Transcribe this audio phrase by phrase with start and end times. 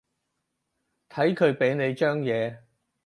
[1.09, 2.61] 睇佢畀你張嘢